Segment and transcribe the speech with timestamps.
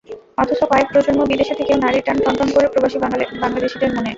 [0.37, 2.97] অথচ কয়েক প্রজন্ম বিদেশে থেকেও নাড়ির টান টনটন করে প্রবাসী
[3.43, 4.09] বাংলাদেশিদের মনে।